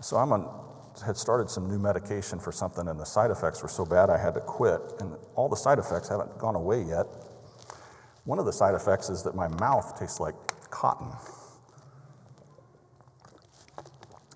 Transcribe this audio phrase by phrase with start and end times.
[0.00, 0.48] So I'm on,
[1.04, 4.18] had started some new medication for something, and the side effects were so bad I
[4.18, 4.80] had to quit.
[5.00, 7.06] And all the side effects haven't gone away yet.
[8.24, 10.34] One of the side effects is that my mouth tastes like
[10.70, 11.12] cotton.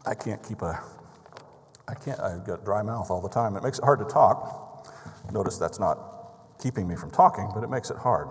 [0.07, 0.83] I can't keep a,
[1.89, 3.57] I can't, I've got dry mouth all the time.
[3.57, 4.89] It makes it hard to talk.
[5.33, 8.29] Notice that's not keeping me from talking, but it makes it hard.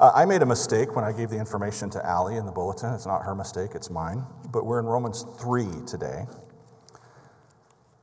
[0.00, 2.94] Uh, I made a mistake when I gave the information to Allie in the bulletin.
[2.94, 4.24] It's not her mistake, it's mine.
[4.50, 6.24] But we're in Romans 3 today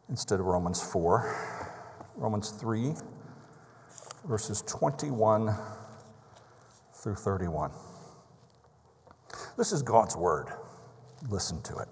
[0.08, 1.74] instead of Romans 4.
[2.16, 2.94] Romans 3,
[4.26, 5.56] verses 21
[6.94, 7.72] through 31.
[9.58, 10.50] This is God's word.
[11.28, 11.90] Listen to it.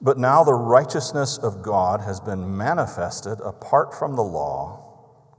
[0.00, 4.79] But now the righteousness of God has been manifested apart from the law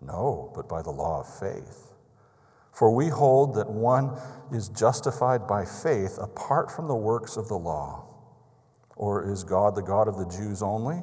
[0.00, 1.92] No, but by the law of faith.
[2.72, 4.16] For we hold that one
[4.52, 8.06] is justified by faith apart from the works of the law.
[8.96, 11.02] Or is God the God of the Jews only?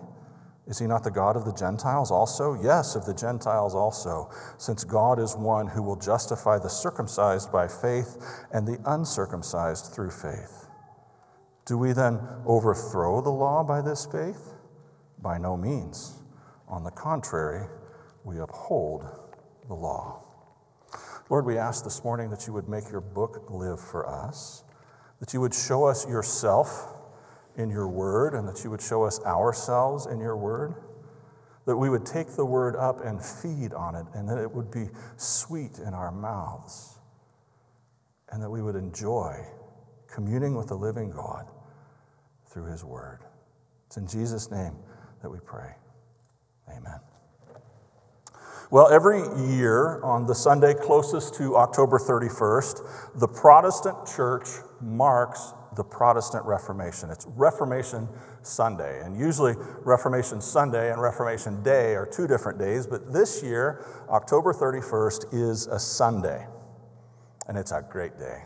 [0.68, 2.62] Is he not the God of the Gentiles also?
[2.62, 7.68] Yes, of the Gentiles also, since God is one who will justify the circumcised by
[7.68, 8.18] faith
[8.52, 10.68] and the uncircumcised through faith.
[11.66, 14.54] Do we then overthrow the law by this faith?
[15.20, 16.20] By no means.
[16.68, 17.68] On the contrary,
[18.24, 19.06] we uphold
[19.68, 20.24] the law.
[21.30, 24.64] Lord, we ask this morning that you would make your book live for us,
[25.20, 26.94] that you would show us yourself
[27.58, 30.76] in your word, and that you would show us ourselves in your word,
[31.66, 34.72] that we would take the word up and feed on it, and that it would
[34.72, 37.00] be sweet in our mouths,
[38.32, 39.44] and that we would enjoy
[40.08, 41.46] communing with the living God
[42.46, 43.20] through his word.
[43.88, 44.76] It's in Jesus' name
[45.22, 45.76] that we pray.
[46.70, 47.00] Amen.
[48.70, 54.46] Well, every year on the Sunday closest to October 31st, the Protestant church
[54.82, 57.10] marks the Protestant Reformation.
[57.10, 58.10] It's Reformation
[58.42, 59.00] Sunday.
[59.06, 59.54] And usually,
[59.86, 65.68] Reformation Sunday and Reformation Day are two different days, but this year, October 31st is
[65.68, 66.46] a Sunday.
[67.48, 68.44] And it's a great day.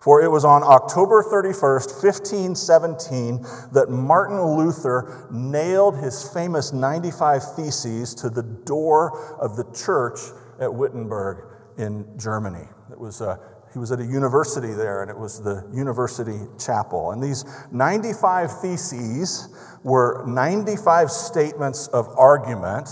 [0.00, 3.42] For it was on October 31st, 1517,
[3.72, 10.18] that Martin Luther nailed his famous 95 Theses to the door of the church
[10.60, 11.44] at Wittenberg
[11.78, 12.66] in Germany.
[12.90, 13.38] It was a,
[13.72, 17.12] he was at a university there, and it was the university chapel.
[17.12, 19.48] And these 95 Theses
[19.82, 22.88] were 95 statements of argument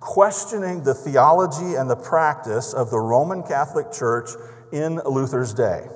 [0.00, 4.30] questioning the theology and the practice of the Roman Catholic Church
[4.72, 5.86] in Luther's day.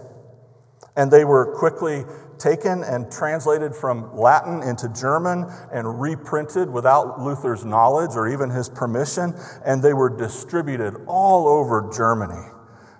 [0.96, 2.04] And they were quickly
[2.38, 8.68] taken and translated from Latin into German and reprinted without Luther's knowledge or even his
[8.68, 12.48] permission, and they were distributed all over Germany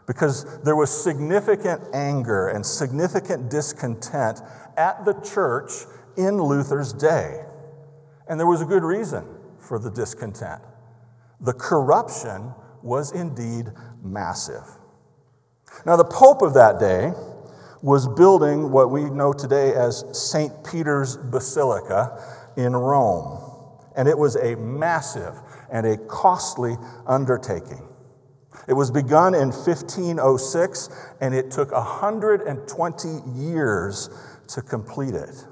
[0.06, 4.40] because there was significant anger and significant discontent
[4.76, 5.72] at the church
[6.16, 7.44] in Luther's day.
[8.28, 9.24] And there was a good reason
[9.58, 10.62] for the discontent.
[11.40, 12.52] The corruption
[12.82, 13.66] was indeed
[14.02, 14.64] massive.
[15.86, 17.12] Now, the Pope of that day,
[17.82, 20.52] was building what we know today as St.
[20.64, 22.22] Peter's Basilica
[22.56, 23.40] in Rome.
[23.96, 25.34] And it was a massive
[25.70, 26.76] and a costly
[27.06, 27.82] undertaking.
[28.68, 30.88] It was begun in 1506,
[31.20, 34.10] and it took 120 years
[34.48, 35.46] to complete it.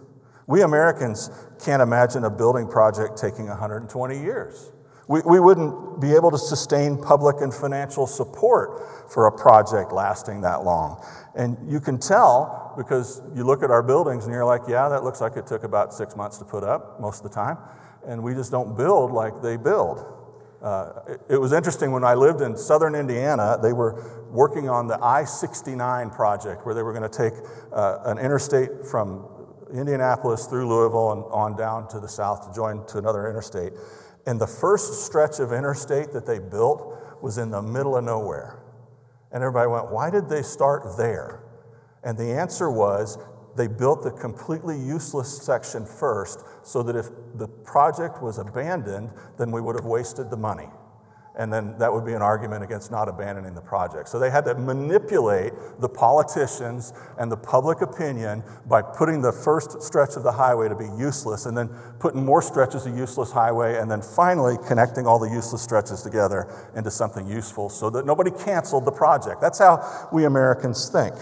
[0.47, 1.31] We Americans
[1.65, 4.73] can't imagine a building project taking 120 years.
[5.11, 10.43] We, we wouldn't be able to sustain public and financial support for a project lasting
[10.43, 11.05] that long.
[11.35, 15.03] And you can tell because you look at our buildings and you're like, yeah, that
[15.03, 17.59] looks like it took about six months to put up most of the time.
[18.07, 19.99] And we just don't build like they build.
[20.62, 24.87] Uh, it, it was interesting when I lived in southern Indiana, they were working on
[24.87, 27.35] the I 69 project where they were going to take
[27.73, 29.27] uh, an interstate from
[29.75, 33.73] Indianapolis through Louisville and on down to the south to join to another interstate.
[34.26, 38.62] And the first stretch of interstate that they built was in the middle of nowhere.
[39.32, 41.43] And everybody went, Why did they start there?
[42.02, 43.19] And the answer was
[43.56, 49.50] they built the completely useless section first so that if the project was abandoned, then
[49.50, 50.69] we would have wasted the money.
[51.40, 54.10] And then that would be an argument against not abandoning the project.
[54.10, 59.81] So they had to manipulate the politicians and the public opinion by putting the first
[59.81, 63.78] stretch of the highway to be useless and then putting more stretches of useless highway
[63.78, 66.46] and then finally connecting all the useless stretches together
[66.76, 69.40] into something useful so that nobody canceled the project.
[69.40, 71.14] That's how we Americans think.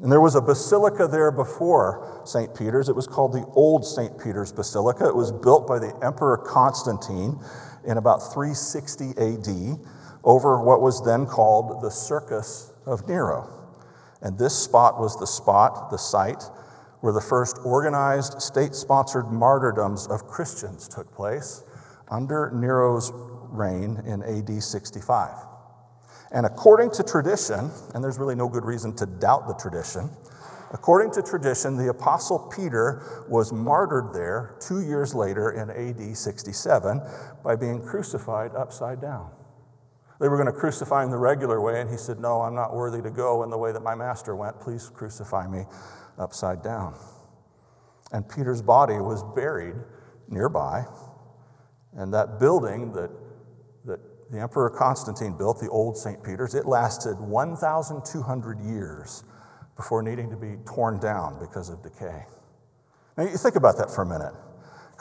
[0.00, 2.54] And there was a basilica there before St.
[2.56, 2.88] Peter's.
[2.88, 4.16] It was called the Old St.
[4.22, 5.08] Peter's Basilica.
[5.08, 7.40] It was built by the Emperor Constantine
[7.84, 9.78] in about 360 AD
[10.24, 13.48] over what was then called the Circus of Nero.
[14.20, 16.44] And this spot was the spot, the site,
[17.00, 21.64] where the first organized state sponsored martyrdoms of Christians took place
[22.08, 23.10] under Nero's
[23.50, 25.30] reign in AD 65.
[26.30, 30.10] And according to tradition, and there's really no good reason to doubt the tradition,
[30.72, 37.00] according to tradition, the Apostle Peter was martyred there two years later in AD 67
[37.44, 39.30] by being crucified upside down.
[40.20, 42.74] They were going to crucify him the regular way, and he said, No, I'm not
[42.74, 44.60] worthy to go in the way that my master went.
[44.60, 45.64] Please crucify me
[46.18, 46.94] upside down.
[48.12, 49.74] And Peter's body was buried
[50.28, 50.84] nearby,
[51.94, 53.10] and that building that
[54.32, 56.24] the Emperor Constantine built the old St.
[56.24, 56.54] Peter's.
[56.54, 59.24] It lasted 1,200 years
[59.76, 62.24] before needing to be torn down because of decay.
[63.16, 64.34] Now, you think about that for a minute.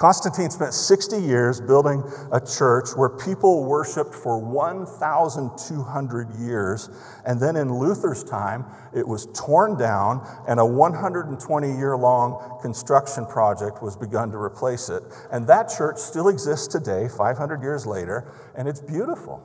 [0.01, 6.89] Constantine spent 60 years building a church where people worshiped for 1,200 years.
[7.23, 8.65] And then in Luther's time,
[8.95, 14.89] it was torn down, and a 120 year long construction project was begun to replace
[14.89, 15.03] it.
[15.31, 19.43] And that church still exists today, 500 years later, and it's beautiful.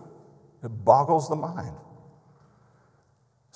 [0.65, 1.77] It boggles the mind.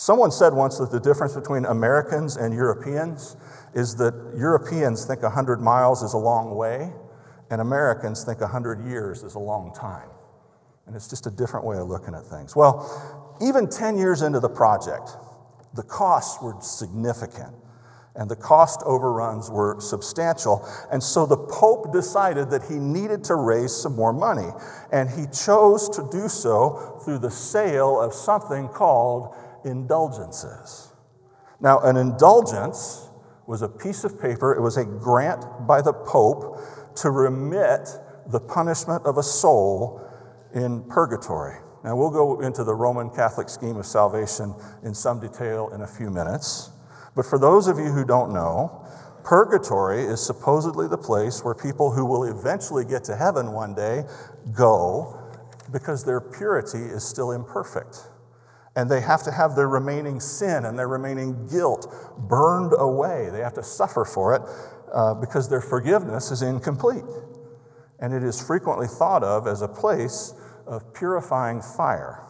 [0.01, 3.37] Someone said once that the difference between Americans and Europeans
[3.75, 6.91] is that Europeans think 100 miles is a long way,
[7.51, 10.09] and Americans think 100 years is a long time.
[10.87, 12.57] And it's just a different way of looking at things.
[12.57, 15.11] Well, even 10 years into the project,
[15.75, 17.55] the costs were significant
[18.17, 20.67] and the cost overruns were substantial.
[20.91, 24.49] And so the Pope decided that he needed to raise some more money.
[24.91, 29.35] And he chose to do so through the sale of something called
[29.65, 30.93] indulgences.
[31.61, 33.09] Now, an indulgence
[33.47, 36.59] was a piece of paper, it was a grant by the Pope
[36.97, 37.89] to remit
[38.27, 40.01] the punishment of a soul
[40.55, 41.59] in purgatory.
[41.83, 44.55] Now, we'll go into the Roman Catholic scheme of salvation
[44.85, 46.71] in some detail in a few minutes.
[47.17, 48.87] But for those of you who don't know,
[49.25, 54.05] purgatory is supposedly the place where people who will eventually get to heaven one day
[54.53, 55.17] go
[55.73, 57.99] because their purity is still imperfect.
[58.77, 61.93] And they have to have their remaining sin and their remaining guilt
[62.29, 63.29] burned away.
[63.31, 64.43] They have to suffer for it
[64.93, 67.05] uh, because their forgiveness is incomplete.
[67.99, 70.35] And it is frequently thought of as a place
[70.67, 72.25] of purifying fire.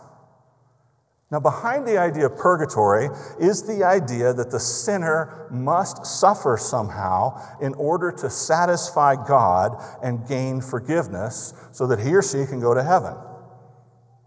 [1.30, 7.40] Now, behind the idea of purgatory is the idea that the sinner must suffer somehow
[7.60, 12.74] in order to satisfy God and gain forgiveness so that he or she can go
[12.74, 13.14] to heaven.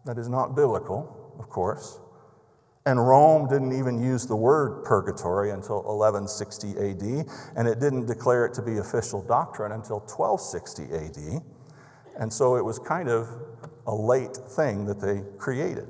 [0.05, 1.99] That is not biblical, of course.
[2.85, 8.45] And Rome didn't even use the word purgatory until 1160 AD, and it didn't declare
[8.45, 11.41] it to be official doctrine until 1260 AD.
[12.19, 13.29] And so it was kind of
[13.87, 15.87] a late thing that they created.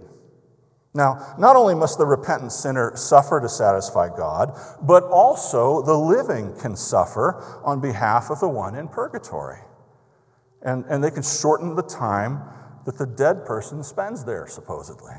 [0.96, 6.56] Now, not only must the repentant sinner suffer to satisfy God, but also the living
[6.60, 9.60] can suffer on behalf of the one in purgatory.
[10.62, 12.42] And, and they can shorten the time
[12.86, 15.14] that the dead person spends there, supposedly.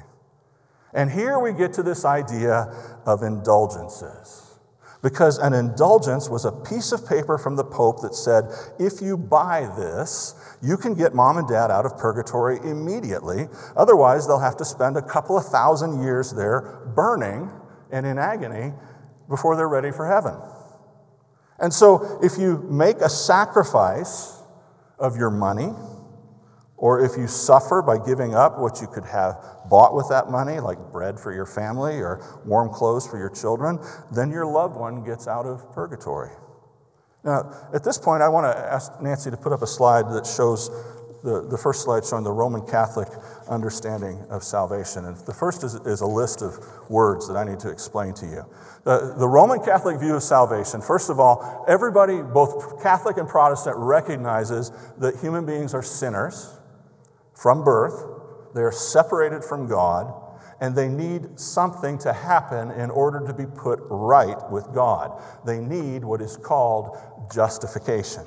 [0.95, 2.73] And here we get to this idea
[3.05, 4.45] of indulgences.
[5.03, 8.45] Because an indulgence was a piece of paper from the Pope that said,
[8.79, 13.49] if you buy this, you can get mom and dad out of purgatory immediately.
[13.77, 17.51] Otherwise, they'll have to spend a couple of thousand years there burning
[17.93, 18.73] and in agony
[19.29, 20.37] before they're ready for heaven.
[21.59, 24.41] And so, if you make a sacrifice
[24.99, 25.69] of your money,
[26.77, 29.37] or if you suffer by giving up what you could have
[29.71, 33.79] bought with that money, like bread for your family or warm clothes for your children,
[34.13, 36.31] then your loved one gets out of purgatory.
[37.25, 40.27] Now, at this point, I want to ask Nancy to put up a slide that
[40.27, 40.69] shows
[41.23, 43.09] the, the first slide showing the Roman Catholic
[43.49, 45.07] understanding of salvation.
[45.07, 46.59] And the first is, is a list of
[46.91, 48.45] words that I need to explain to you.
[48.85, 53.77] The, the Roman Catholic view of salvation, first of all, everybody, both Catholic and Protestant,
[53.79, 56.59] recognizes that human beings are sinners
[57.35, 58.05] from birth,
[58.55, 60.13] they are separated from God,
[60.61, 65.21] and they need something to happen in order to be put right with God.
[65.45, 66.97] They need what is called
[67.33, 68.25] justification.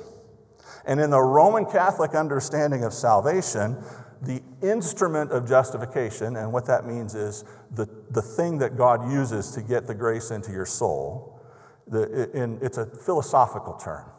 [0.86, 3.82] And in the Roman Catholic understanding of salvation,
[4.22, 9.50] the instrument of justification, and what that means is the, the thing that God uses
[9.52, 11.40] to get the grace into your soul,
[11.86, 14.10] the, in, it's a philosophical term.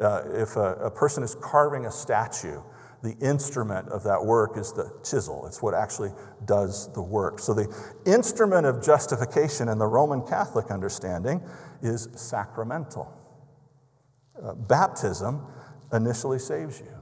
[0.00, 2.60] Uh, if a, a person is carving a statue,
[3.02, 5.46] the instrument of that work is the chisel.
[5.46, 6.10] It's what actually
[6.44, 7.38] does the work.
[7.38, 7.66] So, the
[8.04, 11.42] instrument of justification in the Roman Catholic understanding
[11.82, 13.10] is sacramental.
[14.42, 15.46] Uh, baptism
[15.92, 16.94] initially saves you.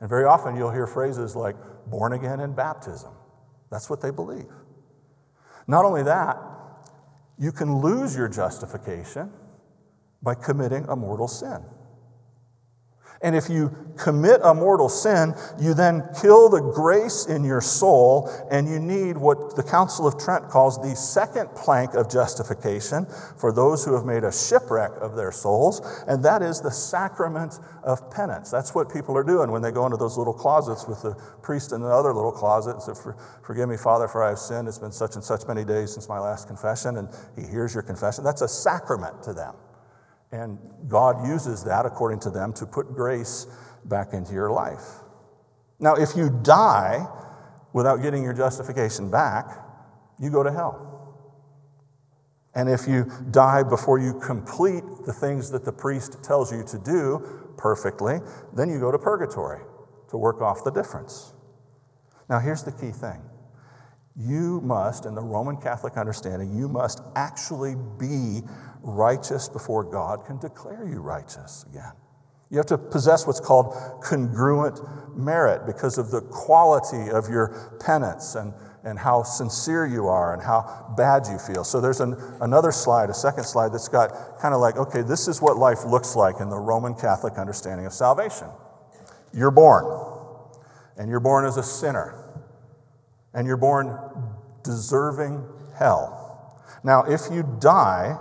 [0.00, 3.12] And very often you'll hear phrases like born again in baptism.
[3.70, 4.50] That's what they believe.
[5.66, 6.38] Not only that,
[7.38, 9.30] you can lose your justification
[10.22, 11.62] by committing a mortal sin.
[13.22, 18.30] And if you commit a mortal sin, you then kill the grace in your soul,
[18.50, 23.52] and you need what the Council of Trent calls the second plank of justification for
[23.52, 28.10] those who have made a shipwreck of their souls, and that is the sacrament of
[28.10, 28.50] penance.
[28.50, 31.72] That's what people are doing when they go into those little closets with the priest
[31.72, 32.80] in the other little closet.
[32.80, 34.66] So, for, forgive me, Father, for I have sinned.
[34.66, 37.82] It's been such and such many days since my last confession, and he hears your
[37.82, 38.24] confession.
[38.24, 39.54] That's a sacrament to them.
[40.32, 40.58] And
[40.88, 43.46] God uses that, according to them, to put grace
[43.84, 44.84] back into your life.
[45.78, 47.06] Now, if you die
[47.72, 49.46] without getting your justification back,
[50.18, 50.86] you go to hell.
[52.54, 56.78] And if you die before you complete the things that the priest tells you to
[56.78, 58.18] do perfectly,
[58.54, 59.62] then you go to purgatory
[60.10, 61.32] to work off the difference.
[62.28, 63.22] Now, here's the key thing
[64.16, 68.42] you must, in the Roman Catholic understanding, you must actually be
[68.82, 71.92] righteous before God can declare you righteous again.
[72.50, 74.80] You have to possess what's called congruent
[75.16, 80.42] merit because of the quality of your penance and, and how sincere you are and
[80.42, 81.62] how bad you feel.
[81.62, 85.28] So there's an, another slide, a second slide, that's got kind of like, okay, this
[85.28, 88.48] is what life looks like in the Roman Catholic understanding of salvation.
[89.32, 89.84] You're born,
[90.96, 92.14] and you're born as a sinner,
[93.32, 93.96] and you're born
[94.64, 95.44] deserving
[95.78, 96.60] hell.
[96.82, 98.18] Now, if you die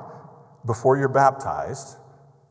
[0.70, 1.98] before you're baptized,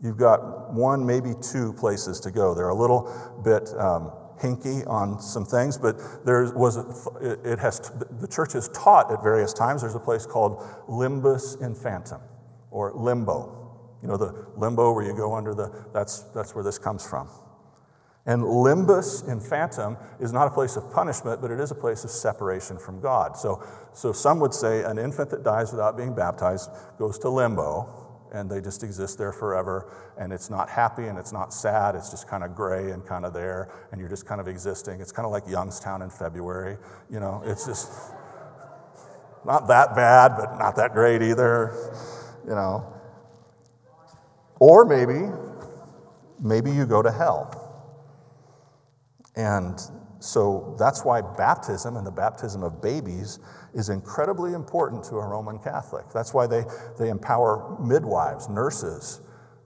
[0.03, 2.53] you've got one, maybe two places to go.
[2.53, 3.05] They're a little
[3.45, 4.11] bit um,
[4.43, 7.79] hinky on some things, but there was a, it has
[8.21, 9.83] the church has taught at various times.
[9.83, 10.59] There's a place called
[10.89, 12.21] limbus infantum,
[12.73, 13.55] or limbo.
[14.03, 15.73] You know the limbo where you go under the.
[15.95, 17.29] That's that's where this comes from.
[18.27, 22.11] And limbus infantum is not a place of punishment, but it is a place of
[22.11, 23.39] separation from God.
[23.39, 28.08] So, so some would say an infant that dies without being baptized goes to limbo,
[28.33, 32.11] and they just exist there forever, and it's not happy and it's not sad, it's
[32.11, 35.01] just kind of gray and kind of there, and you're just kind of existing.
[35.01, 36.77] It's kind of like Youngstown in February,
[37.11, 37.91] you know, it's just
[39.45, 41.73] not that bad, but not that great either,
[42.45, 42.93] you know.
[44.61, 45.31] Or maybe,
[46.41, 47.55] maybe you go to hell.
[49.37, 49.81] And
[50.21, 53.39] so that's why baptism and the baptism of babies
[53.75, 56.07] is incredibly important to a Roman Catholic.
[56.13, 56.65] That's why they,
[56.99, 59.21] they empower midwives, nurses,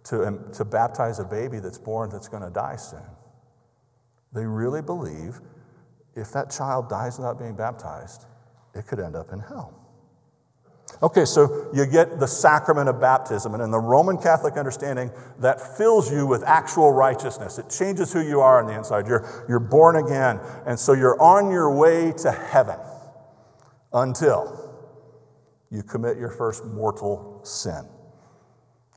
[0.05, 3.01] to, to baptize a baby that's born that's going to die soon.
[4.33, 5.41] They really believe
[6.15, 8.27] if that child dies without being baptized,
[8.75, 9.82] it could end up in hell.
[11.01, 15.77] Okay, so you get the sacrament of baptism, and in the Roman Catholic understanding, that
[15.77, 17.59] fills you with actual righteousness.
[17.59, 19.07] It changes who you are on the inside.
[19.07, 22.79] You're, you're born again, and so you're on your way to heaven
[23.93, 24.71] until
[25.71, 27.85] you commit your first mortal sin.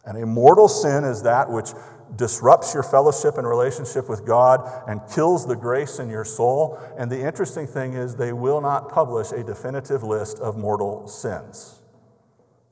[0.05, 1.69] And a mortal sin is that which
[2.15, 6.79] disrupts your fellowship and relationship with God and kills the grace in your soul.
[6.97, 11.81] And the interesting thing is, they will not publish a definitive list of mortal sins.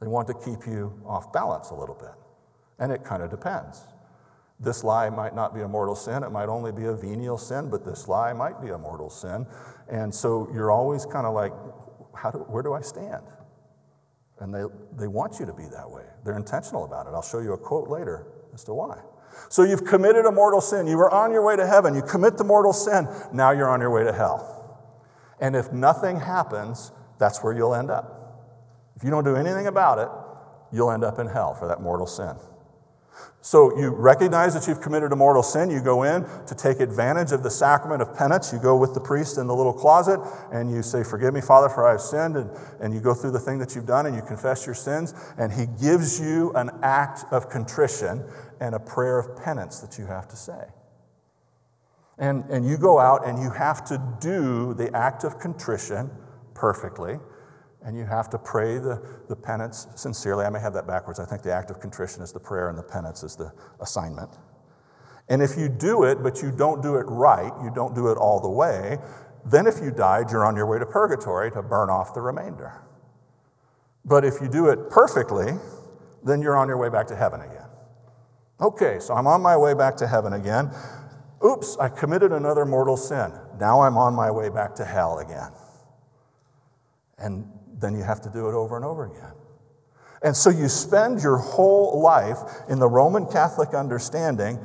[0.03, 2.11] They want to keep you off balance a little bit.
[2.77, 3.87] And it kind of depends.
[4.59, 7.69] This lie might not be a mortal sin, it might only be a venial sin,
[7.69, 9.45] but this lie might be a mortal sin.
[9.89, 11.53] And so you're always kind of like,
[12.13, 13.23] how do, where do I stand?
[14.39, 14.63] And they,
[14.97, 16.03] they want you to be that way.
[16.25, 17.11] They're intentional about it.
[17.13, 18.99] I'll show you a quote later as to why.
[19.47, 20.85] So you've committed a mortal sin.
[20.85, 21.95] You were on your way to heaven.
[21.95, 23.07] You commit the mortal sin.
[23.31, 24.91] Now you're on your way to hell.
[25.39, 28.12] And if nothing happens, that's where you'll end up.
[28.95, 30.09] If you don't do anything about it,
[30.71, 32.35] you'll end up in hell for that mortal sin.
[33.41, 35.69] So you recognize that you've committed a mortal sin.
[35.69, 38.53] You go in to take advantage of the sacrament of penance.
[38.53, 40.21] You go with the priest in the little closet
[40.53, 42.37] and you say, Forgive me, Father, for I have sinned.
[42.37, 45.13] And, and you go through the thing that you've done and you confess your sins.
[45.37, 48.23] And he gives you an act of contrition
[48.61, 50.63] and a prayer of penance that you have to say.
[52.17, 56.09] And, and you go out and you have to do the act of contrition
[56.53, 57.19] perfectly.
[57.85, 60.45] And you have to pray the, the penance sincerely.
[60.45, 61.19] I may have that backwards.
[61.19, 64.29] I think the act of contrition is the prayer and the penance is the assignment.
[65.29, 68.17] And if you do it, but you don't do it right, you don't do it
[68.17, 68.97] all the way,
[69.45, 72.81] then if you died, you're on your way to purgatory to burn off the remainder.
[74.05, 75.53] But if you do it perfectly,
[76.23, 77.67] then you're on your way back to heaven again.
[78.61, 80.71] Okay, so I'm on my way back to heaven again.
[81.45, 83.33] Oops, I committed another mortal sin.
[83.59, 85.51] Now I'm on my way back to hell again.
[87.17, 87.45] And
[87.83, 89.33] then you have to do it over and over again.
[90.23, 92.37] And so you spend your whole life
[92.69, 94.57] in the Roman Catholic understanding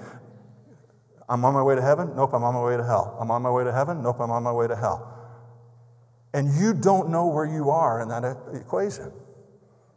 [1.28, 2.12] I'm on my way to heaven?
[2.16, 3.16] Nope, I'm on my way to hell.
[3.20, 4.02] I'm on my way to heaven?
[4.02, 5.14] Nope, I'm on my way to hell.
[6.32, 9.12] And you don't know where you are in that equation.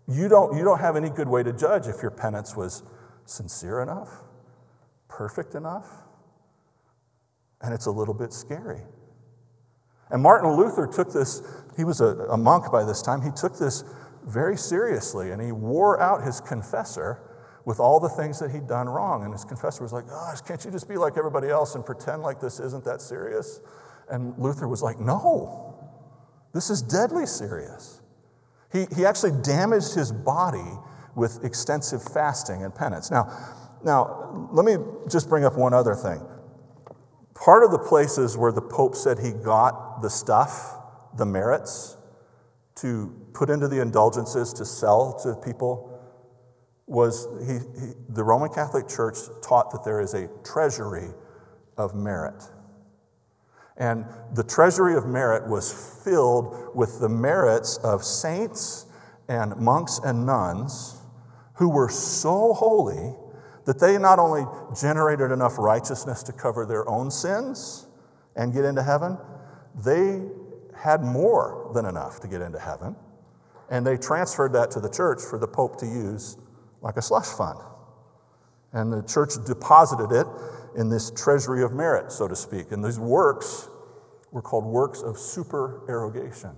[0.08, 2.84] You don't, you don't have any good way to judge if your penance was
[3.26, 4.10] sincere enough,
[5.08, 5.88] perfect enough,
[7.62, 8.82] and it's a little bit scary.
[10.12, 11.42] And Martin Luther took this,
[11.78, 13.84] he was a, a monk by this time, he took this
[14.26, 17.20] very seriously and he wore out his confessor
[17.66, 19.24] with all the things that he'd done wrong.
[19.24, 22.22] And his confessor was like, Gosh, can't you just be like everybody else and pretend
[22.22, 23.62] like this isn't that serious?
[24.10, 25.76] And Luther was like, No,
[26.54, 28.02] this is deadly serious.
[28.72, 30.78] He, he actually damaged his body
[31.16, 33.12] with extensive fasting and penance.
[33.12, 33.30] Now,
[33.84, 34.78] now, let me
[35.10, 36.22] just bring up one other thing.
[37.44, 40.78] Part of the places where the Pope said he got the stuff,
[41.18, 41.98] the merits,
[42.76, 45.88] to put into the indulgences to sell to people
[46.86, 51.10] was he, he, the Roman Catholic Church taught that there is a treasury
[51.78, 52.44] of merit.
[53.76, 58.86] And the treasury of merit was filled with the merits of saints
[59.28, 61.02] and monks and nuns
[61.56, 63.16] who were so holy
[63.66, 64.46] that they not only
[64.80, 67.88] generated enough righteousness to cover their own sins
[68.36, 69.18] and get into heaven,
[69.84, 70.22] they
[70.76, 72.96] had more than enough to get into heaven.
[73.70, 76.38] And they transferred that to the church for the Pope to use
[76.82, 77.60] like a slush fund.
[78.74, 80.28] And the church deposited it
[80.76, 82.72] in this treasury of merit, so to speak.
[82.72, 83.70] And these works
[84.32, 86.56] were called works of supererogation.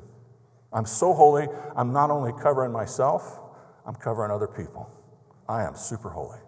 [0.71, 3.39] I'm so holy, I'm not only covering myself,
[3.85, 4.89] I'm covering other people.
[5.47, 6.39] I am super holy.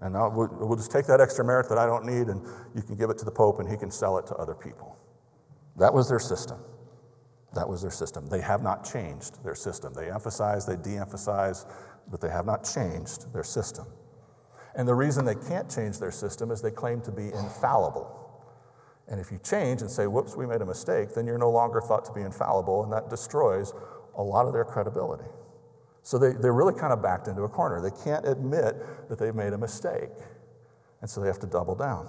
[0.00, 2.40] And I'll, we'll just take that extra merit that I don't need and
[2.74, 4.96] you can give it to the Pope and he can sell it to other people.
[5.76, 6.58] That was their system.
[7.54, 8.26] That was their system.
[8.28, 9.94] They have not changed their system.
[9.94, 11.66] They emphasize, they de emphasize,
[12.10, 13.86] but they have not changed their system.
[14.76, 18.14] And the reason they can't change their system is they claim to be infallible.
[19.08, 21.80] And if you change and say, whoops, we made a mistake, then you're no longer
[21.80, 23.72] thought to be infallible, and that destroys
[24.16, 25.24] a lot of their credibility.
[26.08, 27.82] So they, they're really kind of backed into a corner.
[27.82, 28.76] They can't admit
[29.10, 30.08] that they've made a mistake.
[31.02, 32.08] And so they have to double down.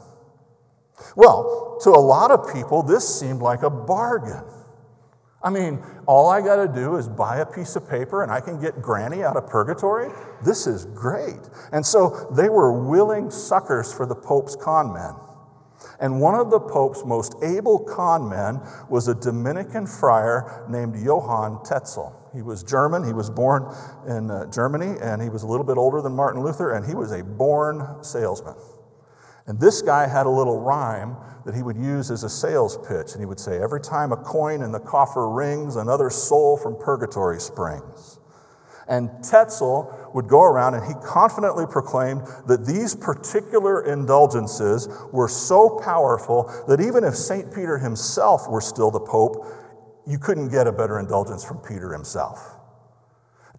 [1.17, 4.45] Well, to a lot of people, this seemed like a bargain.
[5.43, 8.39] I mean, all I got to do is buy a piece of paper and I
[8.39, 10.09] can get Granny out of purgatory.
[10.45, 11.49] This is great.
[11.73, 15.13] And so they were willing suckers for the Pope's con men.
[15.99, 21.59] And one of the Pope's most able con men was a Dominican friar named Johann
[21.65, 22.15] Tetzel.
[22.33, 23.03] He was German.
[23.03, 23.73] He was born
[24.07, 26.95] in uh, Germany, and he was a little bit older than Martin Luther, and he
[26.95, 28.55] was a born salesman.
[29.47, 31.15] And this guy had a little rhyme
[31.45, 33.13] that he would use as a sales pitch.
[33.13, 36.77] And he would say, Every time a coin in the coffer rings, another soul from
[36.77, 38.19] purgatory springs.
[38.87, 45.79] And Tetzel would go around and he confidently proclaimed that these particular indulgences were so
[45.83, 47.53] powerful that even if St.
[47.53, 49.45] Peter himself were still the Pope,
[50.07, 52.55] you couldn't get a better indulgence from Peter himself.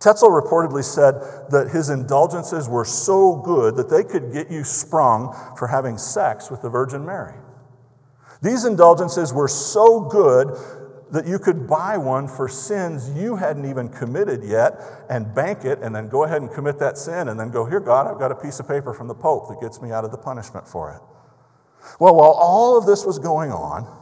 [0.01, 1.15] Tetzel reportedly said
[1.51, 6.51] that his indulgences were so good that they could get you sprung for having sex
[6.51, 7.35] with the Virgin Mary.
[8.43, 10.57] These indulgences were so good
[11.13, 15.81] that you could buy one for sins you hadn't even committed yet and bank it
[15.81, 18.33] and then go ahead and commit that sin and then go, Here, God, I've got
[18.33, 20.93] a piece of paper from the Pope that gets me out of the punishment for
[20.93, 21.03] it.
[21.99, 24.00] Well, while all of this was going on,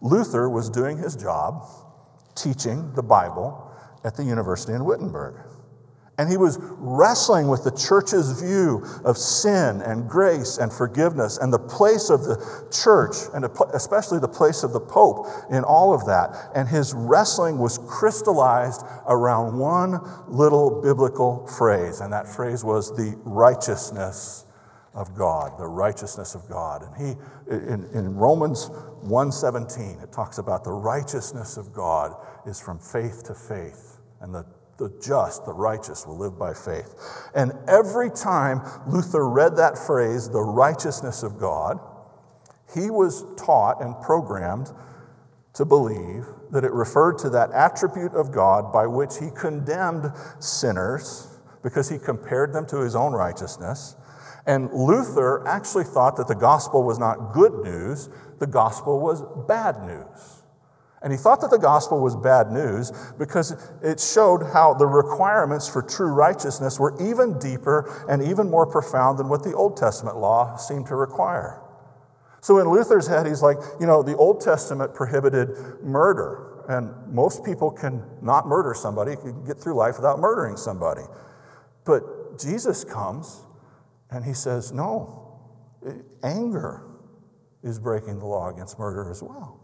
[0.00, 1.64] Luther was doing his job
[2.34, 3.70] teaching the Bible
[4.04, 5.36] at the university in Wittenberg.
[6.18, 11.52] And he was wrestling with the church's view of sin and grace and forgiveness and
[11.52, 16.06] the place of the church, and especially the place of the Pope in all of
[16.06, 16.52] that.
[16.54, 23.14] And his wrestling was crystallized around one little biblical phrase, and that phrase was the
[23.24, 24.45] righteousness
[24.96, 26.82] of God, the righteousness of God.
[26.82, 28.70] And he, in, in Romans
[29.04, 34.44] 1.17, it talks about the righteousness of God is from faith to faith, and the
[34.78, 36.94] the just, the righteous will live by faith.
[37.34, 41.78] And every time Luther read that phrase, the righteousness of God,
[42.74, 44.70] he was taught and programmed
[45.54, 51.28] to believe that it referred to that attribute of God by which he condemned sinners
[51.62, 53.96] because he compared them to his own righteousness.
[54.46, 59.82] And Luther actually thought that the gospel was not good news, the gospel was bad
[59.84, 60.42] news.
[61.02, 65.68] And he thought that the gospel was bad news because it showed how the requirements
[65.68, 70.16] for true righteousness were even deeper and even more profound than what the Old Testament
[70.16, 71.60] law seemed to require.
[72.40, 75.50] So in Luther's head, he's like, you know, the Old Testament prohibited
[75.82, 81.02] murder, and most people can not murder somebody, can get through life without murdering somebody.
[81.84, 83.45] But Jesus comes
[84.10, 85.40] and he says, no,
[86.22, 86.82] anger
[87.62, 89.60] is breaking the law against murder as well.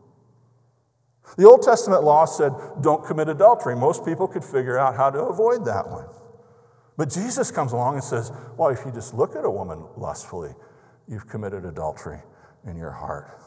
[1.37, 3.77] The Old Testament law said, don't commit adultery.
[3.77, 6.09] Most people could figure out how to avoid that one.
[6.97, 10.55] But Jesus comes along and says, well, if you just look at a woman lustfully,
[11.09, 12.21] you've committed adultery
[12.67, 13.39] in your heart.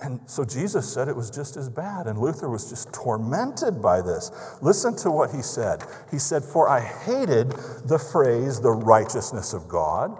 [0.00, 4.02] And so Jesus said it was just as bad, and Luther was just tormented by
[4.02, 4.30] this.
[4.60, 5.84] Listen to what he said.
[6.10, 7.52] He said, For I hated
[7.84, 10.18] the phrase, the righteousness of God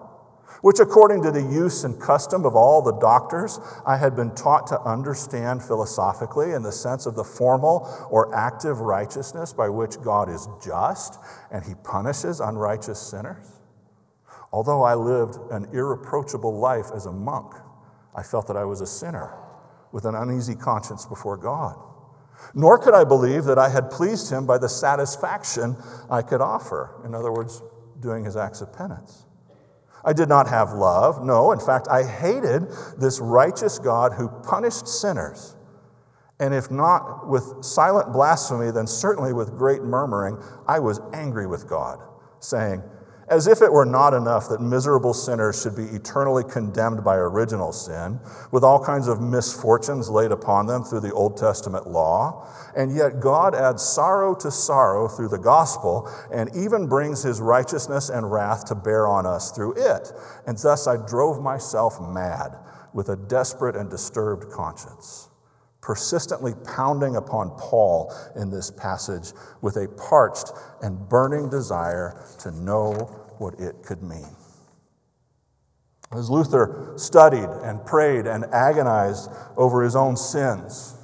[0.64, 4.66] which, according to the use and custom of all the doctors, I had been taught
[4.68, 10.30] to understand philosophically in the sense of the formal or active righteousness by which God
[10.30, 11.18] is just
[11.50, 13.60] and he punishes unrighteous sinners.
[14.54, 17.52] Although I lived an irreproachable life as a monk,
[18.16, 19.34] I felt that I was a sinner
[19.94, 21.76] with an uneasy conscience before God.
[22.52, 25.76] Nor could I believe that I had pleased him by the satisfaction
[26.10, 27.62] I could offer, in other words,
[28.00, 29.24] doing his acts of penance.
[30.04, 31.24] I did not have love.
[31.24, 32.66] No, in fact, I hated
[32.98, 35.54] this righteous God who punished sinners.
[36.40, 41.68] And if not with silent blasphemy, then certainly with great murmuring, I was angry with
[41.68, 42.00] God,
[42.40, 42.82] saying,
[43.28, 47.72] as if it were not enough that miserable sinners should be eternally condemned by original
[47.72, 48.20] sin,
[48.52, 53.20] with all kinds of misfortunes laid upon them through the Old Testament law, and yet
[53.20, 58.64] God adds sorrow to sorrow through the gospel, and even brings his righteousness and wrath
[58.66, 60.12] to bear on us through it.
[60.46, 62.56] And thus I drove myself mad
[62.92, 65.28] with a desperate and disturbed conscience
[65.84, 72.92] persistently pounding upon Paul in this passage with a parched and burning desire to know
[73.36, 74.34] what it could mean.
[76.10, 80.96] As Luther studied and prayed and agonized over his own sins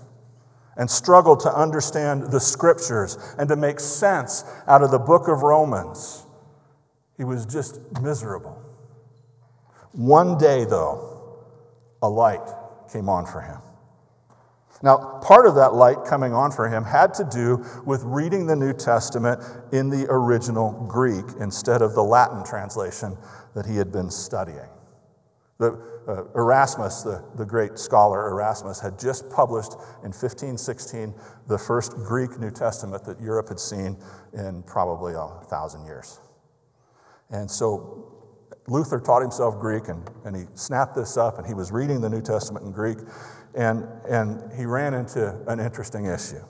[0.78, 5.42] and struggled to understand the scriptures and to make sense out of the book of
[5.42, 6.24] Romans,
[7.18, 8.58] he was just miserable.
[9.92, 11.36] One day, though,
[12.00, 12.48] a light
[12.90, 13.60] came on for him.
[14.82, 18.56] Now, part of that light coming on for him had to do with reading the
[18.56, 23.16] New Testament in the original Greek instead of the Latin translation
[23.54, 24.68] that he had been studying.
[25.58, 31.14] The, uh, Erasmus, the, the great scholar Erasmus, had just published in 1516
[31.46, 33.98] the first Greek New Testament that Europe had seen
[34.32, 36.18] in probably a thousand years.
[37.28, 38.10] And so
[38.66, 42.08] Luther taught himself Greek and, and he snapped this up and he was reading the
[42.08, 42.98] New Testament in Greek
[43.54, 46.44] and, and he ran into an interesting issue.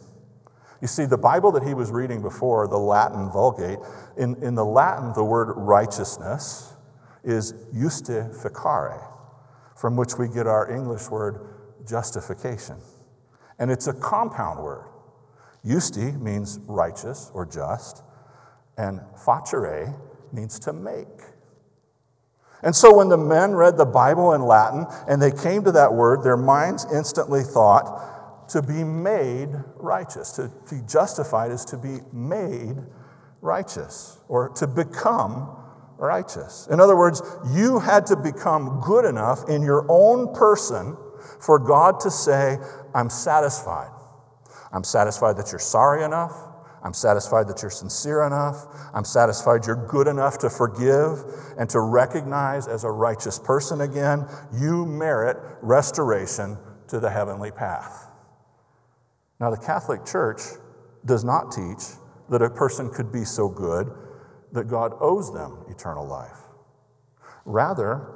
[0.80, 3.78] You see, the Bible that he was reading before, the Latin Vulgate,
[4.16, 6.72] in, in the Latin, the word righteousness
[7.22, 9.06] is justificare,
[9.76, 11.46] from which we get our English word
[11.86, 12.76] justification.
[13.58, 14.86] And it's a compound word.
[15.66, 18.02] Justi means righteous or just,
[18.78, 19.94] and facere
[20.32, 21.06] means to make.
[22.62, 25.92] And so when the men read the Bible in Latin and they came to that
[25.92, 30.32] word, their minds instantly thought to be made righteous.
[30.32, 32.76] To be justified is to be made
[33.40, 35.56] righteous or to become
[35.96, 36.66] righteous.
[36.70, 40.96] In other words, you had to become good enough in your own person
[41.40, 42.58] for God to say,
[42.94, 43.92] I'm satisfied.
[44.72, 46.34] I'm satisfied that you're sorry enough.
[46.82, 48.66] I'm satisfied that you're sincere enough.
[48.94, 51.24] I'm satisfied you're good enough to forgive
[51.58, 54.26] and to recognize as a righteous person again.
[54.52, 56.56] You merit restoration
[56.88, 58.08] to the heavenly path.
[59.40, 60.40] Now, the Catholic Church
[61.04, 61.82] does not teach
[62.28, 63.90] that a person could be so good
[64.52, 66.38] that God owes them eternal life.
[67.44, 68.06] Rather,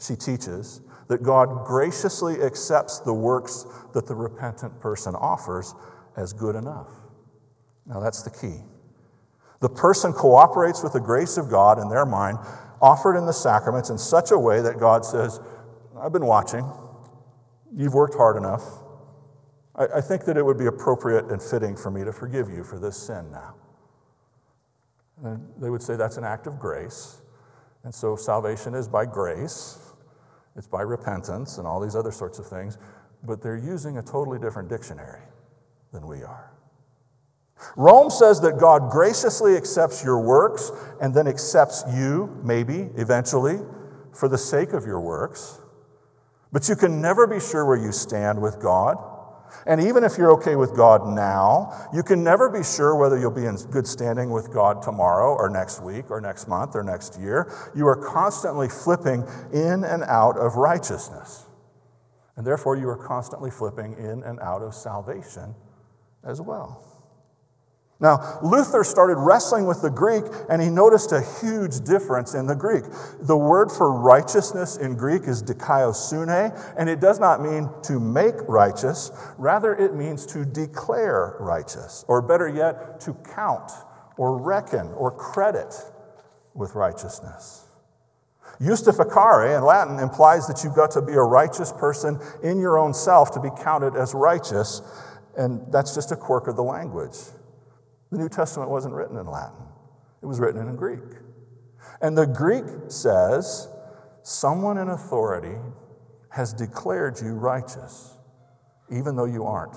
[0.00, 5.74] she teaches that God graciously accepts the works that the repentant person offers
[6.16, 6.88] as good enough.
[7.88, 8.62] Now, that's the key.
[9.60, 12.38] The person cooperates with the grace of God in their mind,
[12.80, 15.40] offered in the sacraments in such a way that God says,
[16.00, 16.70] I've been watching.
[17.74, 18.62] You've worked hard enough.
[19.74, 22.62] I, I think that it would be appropriate and fitting for me to forgive you
[22.62, 23.54] for this sin now.
[25.24, 27.22] And they would say that's an act of grace.
[27.82, 29.78] And so salvation is by grace,
[30.56, 32.78] it's by repentance, and all these other sorts of things.
[33.24, 35.22] But they're using a totally different dictionary
[35.92, 36.52] than we are.
[37.76, 43.58] Rome says that God graciously accepts your works and then accepts you, maybe, eventually,
[44.12, 45.60] for the sake of your works.
[46.52, 48.96] But you can never be sure where you stand with God.
[49.66, 53.30] And even if you're okay with God now, you can never be sure whether you'll
[53.30, 57.18] be in good standing with God tomorrow or next week or next month or next
[57.18, 57.52] year.
[57.74, 61.46] You are constantly flipping in and out of righteousness.
[62.36, 65.54] And therefore, you are constantly flipping in and out of salvation
[66.24, 66.97] as well.
[68.00, 72.54] Now, Luther started wrestling with the Greek and he noticed a huge difference in the
[72.54, 72.84] Greek.
[73.22, 78.36] The word for righteousness in Greek is dikaiosune, and it does not mean to make
[78.46, 83.72] righteous, rather, it means to declare righteous, or better yet, to count
[84.16, 85.74] or reckon or credit
[86.54, 87.64] with righteousness.
[88.60, 92.94] Justificare in Latin implies that you've got to be a righteous person in your own
[92.94, 94.82] self to be counted as righteous,
[95.36, 97.16] and that's just a quirk of the language.
[98.10, 99.66] The New Testament wasn't written in Latin,
[100.22, 101.00] it was written in Greek.
[102.00, 103.68] And the Greek says,
[104.22, 105.56] someone in authority
[106.30, 108.16] has declared you righteous,
[108.90, 109.76] even though you aren't.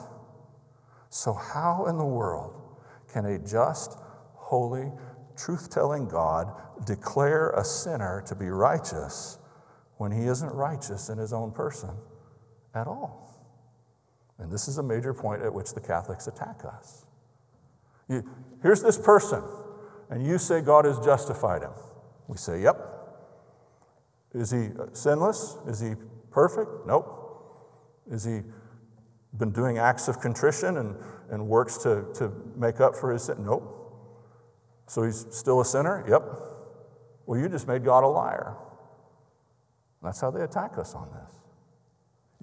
[1.10, 2.54] So, how in the world
[3.12, 3.98] can a just,
[4.36, 4.92] holy,
[5.36, 6.48] truth telling God
[6.86, 9.38] declare a sinner to be righteous
[9.98, 11.92] when he isn't righteous in his own person
[12.74, 13.22] at all?
[14.38, 17.06] And this is a major point at which the Catholics attack us.
[18.10, 18.24] You,
[18.62, 19.44] here's this person,
[20.10, 21.72] and you say God has justified him.
[22.28, 22.88] We say, Yep.
[24.34, 25.58] Is he uh, sinless?
[25.68, 25.94] Is he
[26.32, 26.70] perfect?
[26.88, 27.18] Nope.
[28.10, 28.42] Is he
[29.38, 30.96] been doing acts of contrition and,
[31.30, 33.44] and works to, to make up for his sin?
[33.44, 33.78] Nope.
[34.88, 36.06] So he's still a sinner?
[36.08, 36.24] Yep.
[37.26, 38.56] Well, you just made God a liar.
[40.02, 41.41] That's how they attack us on this.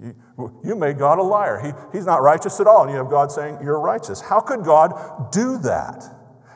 [0.00, 0.14] You,
[0.62, 1.60] you made God a liar.
[1.60, 2.82] He, he's not righteous at all.
[2.82, 4.20] And you have God saying, You're righteous.
[4.20, 6.04] How could God do that?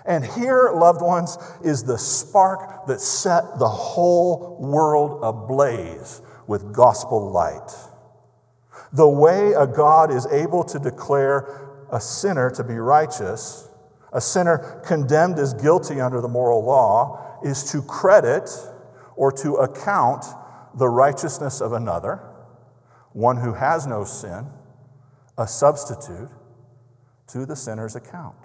[0.05, 7.31] And here, loved ones, is the spark that set the whole world ablaze with gospel
[7.31, 7.71] light.
[8.93, 13.69] The way a God is able to declare a sinner to be righteous,
[14.13, 18.51] a sinner condemned as guilty under the moral law, is to credit
[19.17, 20.25] or to account
[20.75, 22.32] the righteousness of another
[23.13, 24.47] one who has no sin,
[25.39, 26.31] a substitute
[27.29, 28.37] to the sinner's account.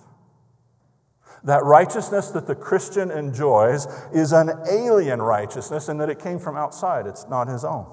[1.43, 6.57] That righteousness that the Christian enjoys is an alien righteousness in that it came from
[6.57, 7.85] outside, it's not his own.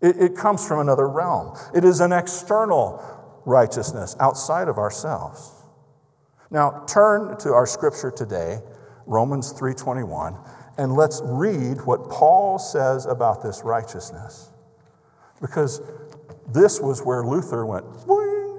[0.00, 1.56] It, it comes from another realm.
[1.74, 3.02] It is an external
[3.44, 5.52] righteousness outside of ourselves.
[6.50, 8.60] Now, turn to our scripture today,
[9.06, 10.38] Romans 3:21,
[10.76, 14.51] and let's read what Paul says about this righteousness.
[15.42, 15.82] Because
[16.48, 17.84] this was where Luther went,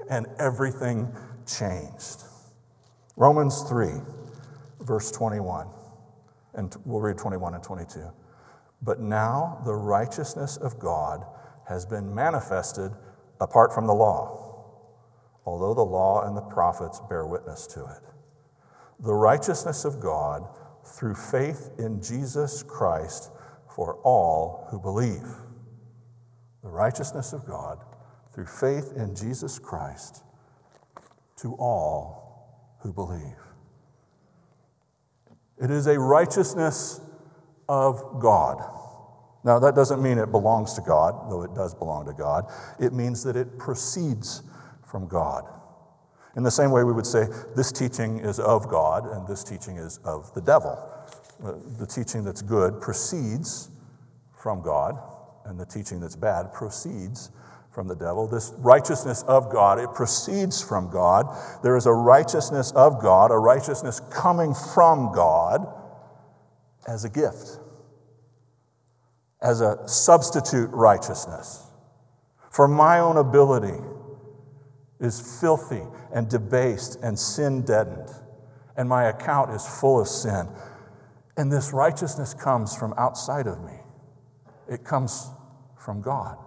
[0.10, 1.12] and everything
[1.48, 2.24] changed.
[3.16, 3.90] Romans 3,
[4.82, 5.68] verse 21,
[6.54, 8.12] and we'll read 21 and 22.
[8.82, 11.26] But now the righteousness of God
[11.68, 12.92] has been manifested
[13.40, 14.66] apart from the law,
[15.46, 18.02] although the law and the prophets bear witness to it.
[19.00, 20.48] The righteousness of God
[20.86, 23.32] through faith in Jesus Christ
[23.74, 25.24] for all who believe
[26.64, 27.80] the righteousness of God
[28.34, 30.24] through faith in Jesus Christ
[31.38, 33.38] to all who believe.
[35.62, 37.00] It is a righteousness
[37.70, 38.64] of God.
[39.44, 42.50] Now, that doesn't mean it belongs to God, though it does belong to God.
[42.80, 44.42] It means that it proceeds
[44.86, 45.44] from God.
[46.36, 49.78] In the same way, we would say this teaching is of God and this teaching
[49.78, 50.80] is of the devil.
[51.44, 53.70] Uh, the teaching that's good proceeds
[54.36, 54.98] from God,
[55.46, 57.32] and the teaching that's bad proceeds
[57.72, 58.28] from the devil.
[58.28, 61.26] This righteousness of God, it proceeds from God.
[61.64, 65.68] There is a righteousness of God, a righteousness coming from God
[66.88, 67.60] as a gift,
[69.42, 71.64] as a substitute righteousness.
[72.52, 73.82] For my own ability
[75.00, 75.82] is filthy
[76.14, 78.10] and debased and sin deadened.
[78.76, 80.48] and my account is full of sin.
[81.38, 83.80] And this righteousness comes from outside of me,
[84.70, 85.30] it comes
[85.78, 86.38] from God.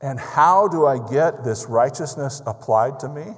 [0.00, 3.34] And how do I get this righteousness applied to me?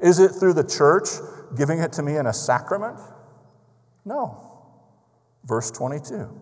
[0.00, 1.08] Is it through the church
[1.56, 2.98] giving it to me in a sacrament?
[4.04, 4.52] No.
[5.44, 6.40] Verse 22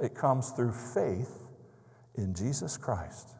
[0.00, 1.42] it comes through faith
[2.16, 3.34] in Jesus Christ.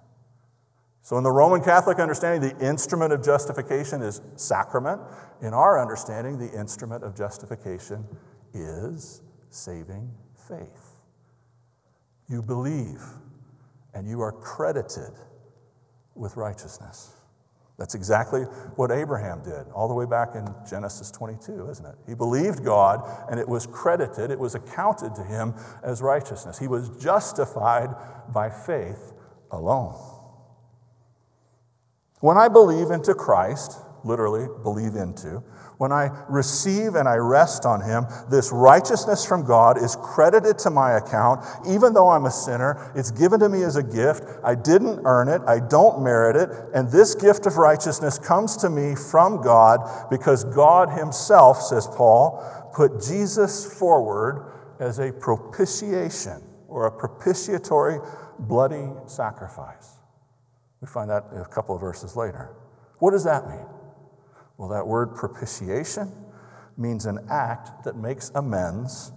[1.03, 5.01] So, in the Roman Catholic understanding, the instrument of justification is sacrament.
[5.41, 8.05] In our understanding, the instrument of justification
[8.53, 10.11] is saving
[10.49, 10.88] faith.
[12.29, 13.03] You believe,
[13.95, 15.13] and you are credited
[16.15, 17.15] with righteousness.
[17.79, 18.43] That's exactly
[18.75, 21.95] what Abraham did, all the way back in Genesis 22, isn't it?
[22.09, 26.59] He believed God, and it was credited, it was accounted to him as righteousness.
[26.59, 27.95] He was justified
[28.33, 29.13] by faith
[29.53, 29.95] alone.
[32.21, 35.45] When I believe into Christ, literally believe into,
[35.79, 40.71] when I receive and I rest on Him, this righteousness from God is credited to
[40.71, 41.45] my account.
[41.69, 44.25] Even though I'm a sinner, it's given to me as a gift.
[44.45, 46.51] I didn't earn it, I don't merit it.
[46.75, 52.45] And this gift of righteousness comes to me from God because God Himself, says Paul,
[52.75, 57.99] put Jesus forward as a propitiation or a propitiatory
[58.41, 59.95] bloody sacrifice.
[60.81, 62.55] We find that a couple of verses later.
[62.99, 63.78] What does that mean?
[64.59, 66.13] Well, that word propitiation
[66.77, 69.13] means an act that makes amends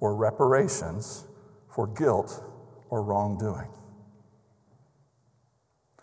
[0.00, 1.26] or reparations
[1.68, 2.42] for guilt
[2.88, 3.68] or wrongdoing.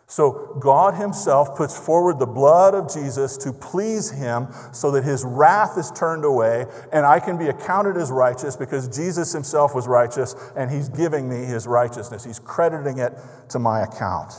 [0.05, 5.23] So, God Himself puts forward the blood of Jesus to please Him so that His
[5.23, 9.87] wrath is turned away and I can be accounted as righteous because Jesus Himself was
[9.87, 12.23] righteous and He's giving me His righteousness.
[12.23, 13.13] He's crediting it
[13.49, 14.33] to my account.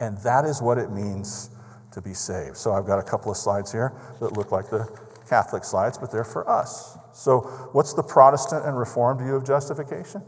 [0.00, 1.50] And that is what it means
[1.92, 2.56] to be saved.
[2.56, 4.88] So I've got a couple of slides here that look like the
[5.28, 6.98] Catholic slides, but they're for us.
[7.12, 7.40] So,
[7.72, 10.22] what's the Protestant and Reformed view of justification?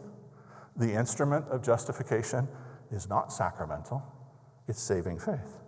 [0.76, 2.48] The instrument of justification
[2.90, 4.02] is not sacramental,
[4.68, 5.58] it's saving faith.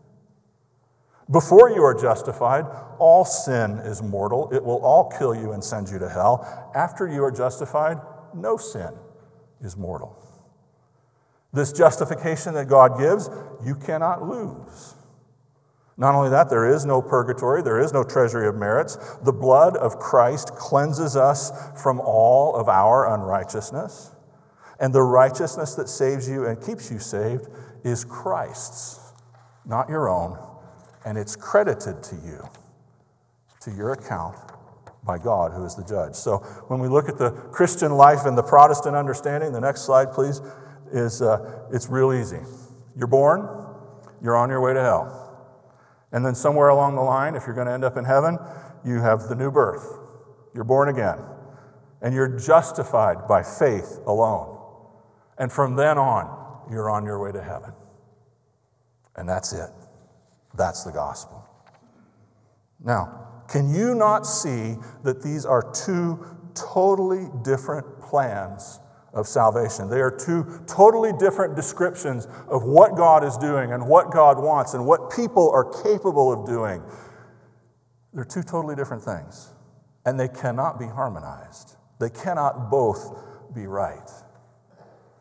[1.30, 2.66] Before you are justified,
[2.98, 4.50] all sin is mortal.
[4.52, 6.70] It will all kill you and send you to hell.
[6.74, 7.98] After you are justified,
[8.35, 8.90] no sin
[9.62, 10.18] is mortal.
[11.52, 13.30] This justification that God gives,
[13.64, 14.94] you cannot lose.
[15.96, 18.98] Not only that, there is no purgatory, there is no treasury of merits.
[19.22, 24.11] The blood of Christ cleanses us from all of our unrighteousness.
[24.80, 27.46] And the righteousness that saves you and keeps you saved
[27.85, 28.98] is Christ's,
[29.64, 30.37] not your own.
[31.04, 32.48] And it's credited to you,
[33.61, 34.37] to your account
[35.04, 36.14] by God, who is the judge.
[36.14, 40.12] So when we look at the Christian life and the Protestant understanding, the next slide,
[40.12, 40.40] please
[40.92, 42.40] is uh, it's real easy.
[42.96, 43.48] You're born,
[44.22, 45.24] you're on your way to hell.
[46.14, 48.38] And then somewhere along the line, if you're going to end up in heaven,
[48.85, 49.98] you have the new birth.
[50.55, 51.18] You're born again.
[52.00, 54.57] And you're justified by faith alone.
[55.38, 57.72] And from then on, you're on your way to heaven.
[59.16, 59.70] And that's it.
[60.57, 61.44] That's the gospel.
[62.79, 66.24] Now, can you not see that these are two
[66.55, 68.79] totally different plans
[69.14, 69.88] of salvation.
[69.88, 74.74] They are two totally different descriptions of what God is doing and what God wants
[74.74, 76.83] and what people are capable of doing.
[78.12, 79.53] They're two totally different things,
[80.05, 81.77] and they cannot be harmonized.
[82.00, 83.16] They cannot both
[83.55, 84.11] be right.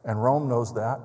[0.06, 1.00] And Rome knows that,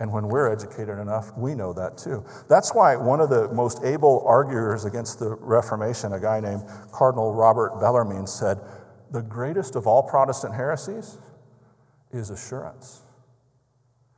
[0.00, 2.24] and when we're educated enough, we know that too.
[2.48, 7.34] That's why one of the most able arguers against the Reformation, a guy named Cardinal
[7.34, 8.58] Robert Bellarmine, said,
[9.10, 11.18] The greatest of all Protestant heresies
[12.12, 13.02] is assurance.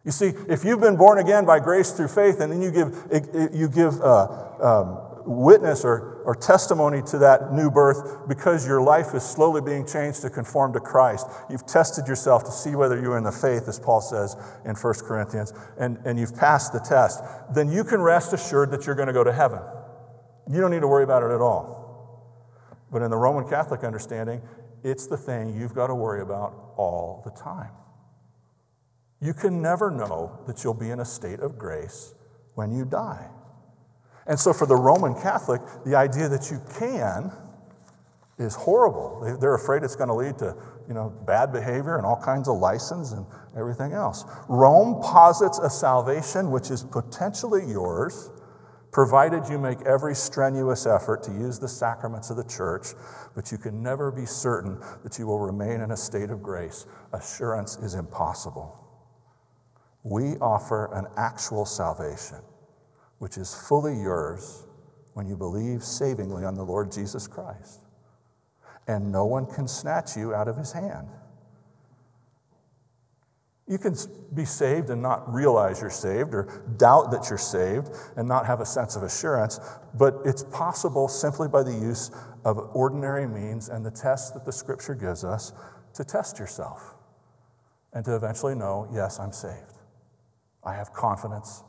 [0.05, 3.53] You see, if you've been born again by grace through faith, and then you give,
[3.55, 9.15] you give uh, um, witness or, or testimony to that new birth because your life
[9.15, 13.19] is slowly being changed to conform to Christ, you've tested yourself to see whether you're
[13.19, 17.23] in the faith, as Paul says in 1 Corinthians, and, and you've passed the test,
[17.55, 19.61] then you can rest assured that you're going to go to heaven.
[20.51, 21.79] You don't need to worry about it at all.
[22.91, 24.41] But in the Roman Catholic understanding,
[24.83, 27.71] it's the thing you've got to worry about all the time.
[29.21, 32.15] You can never know that you'll be in a state of grace
[32.55, 33.29] when you die.
[34.27, 37.33] And so, for the Roman Catholic, the idea that you can
[38.39, 39.39] is horrible.
[39.39, 40.57] They're afraid it's going to lead to
[40.89, 43.25] you know, bad behavior and all kinds of license and
[43.57, 44.25] everything else.
[44.49, 48.31] Rome posits a salvation which is potentially yours
[48.93, 52.89] provided you make every strenuous effort to use the sacraments of the church,
[53.35, 56.87] but you can never be certain that you will remain in a state of grace.
[57.13, 58.77] Assurance is impossible.
[60.05, 62.39] We offer an actual salvation,
[63.19, 64.67] which is fully yours
[65.15, 67.81] when you believe savingly on the Lord Jesus Christ.
[68.89, 71.09] and no one can snatch you out of his hand.
[73.71, 73.95] You can
[74.35, 78.61] be saved and not realize you're saved, or doubt that you're saved and not have
[78.61, 79.61] a sense of assurance,
[79.95, 82.11] but it's possible simply by the use
[82.45, 85.53] of ordinary means and the test that the scripture gives us
[85.95, 86.97] to test yourself
[87.93, 89.79] and to eventually know yes, I'm saved.
[90.65, 91.63] I have confidence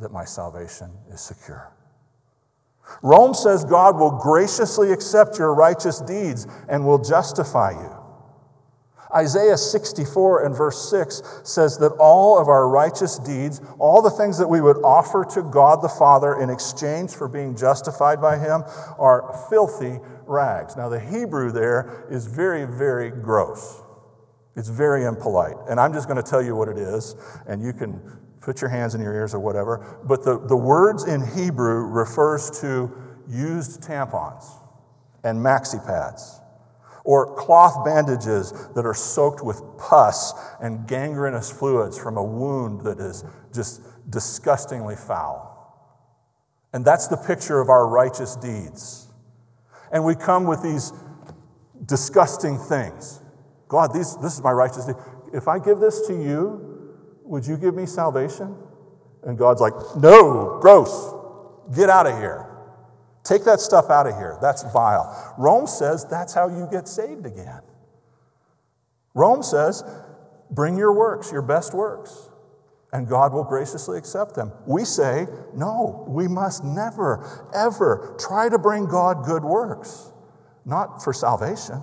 [0.00, 1.72] that my salvation is secure.
[3.02, 8.03] Rome says God will graciously accept your righteous deeds and will justify you.
[9.14, 14.38] Isaiah 64 and verse 6 says that all of our righteous deeds, all the things
[14.38, 18.64] that we would offer to God the Father in exchange for being justified by Him,
[18.98, 20.76] are filthy rags.
[20.76, 23.82] Now, the Hebrew there is very, very gross.
[24.56, 25.56] It's very impolite.
[25.68, 27.14] And I'm just going to tell you what it is,
[27.46, 28.00] and you can
[28.40, 30.00] put your hands in your ears or whatever.
[30.04, 32.92] But the, the words in Hebrew refers to
[33.28, 34.44] used tampons
[35.22, 36.40] and maxi pads
[37.04, 42.98] or cloth bandages that are soaked with pus and gangrenous fluids from a wound that
[42.98, 45.50] is just disgustingly foul.
[46.72, 49.08] And that's the picture of our righteous deeds.
[49.92, 50.92] And we come with these
[51.86, 53.20] disgusting things.
[53.68, 54.96] God, these, this is my righteous deed.
[55.32, 56.92] If I give this to you,
[57.22, 58.56] would you give me salvation?
[59.22, 61.14] And God's like, no, gross,
[61.76, 62.43] get out of here.
[63.24, 64.38] Take that stuff out of here.
[64.40, 65.34] That's vile.
[65.38, 67.62] Rome says that's how you get saved again.
[69.14, 69.82] Rome says,
[70.50, 72.28] bring your works, your best works,
[72.92, 74.52] and God will graciously accept them.
[74.66, 80.12] We say, no, we must never, ever try to bring God good works,
[80.64, 81.82] not for salvation.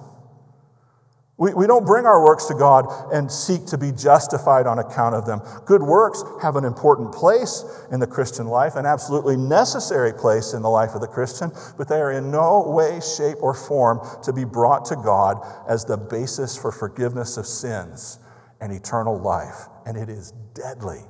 [1.41, 5.15] We, we don't bring our works to God and seek to be justified on account
[5.15, 5.41] of them.
[5.65, 10.61] Good works have an important place in the Christian life, an absolutely necessary place in
[10.61, 14.31] the life of the Christian, but they are in no way, shape, or form to
[14.31, 18.19] be brought to God as the basis for forgiveness of sins
[18.61, 19.65] and eternal life.
[19.87, 21.01] And it is deadly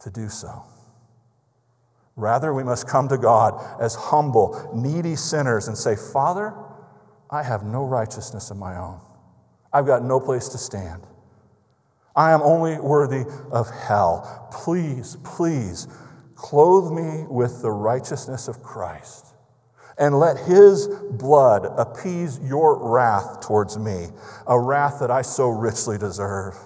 [0.00, 0.62] to do so.
[2.16, 6.54] Rather, we must come to God as humble, needy sinners and say, Father,
[7.30, 9.02] I have no righteousness of my own.
[9.74, 11.02] I've got no place to stand.
[12.14, 14.48] I am only worthy of hell.
[14.52, 15.88] Please, please
[16.36, 19.34] clothe me with the righteousness of Christ
[19.98, 24.08] and let his blood appease your wrath towards me,
[24.46, 26.56] a wrath that I so richly deserve.